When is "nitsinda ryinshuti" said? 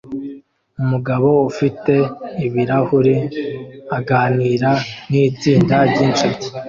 5.09-6.47